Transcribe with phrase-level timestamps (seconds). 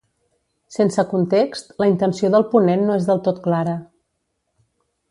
[0.75, 3.79] Sense context, la intenció del ponent no és del tot clara.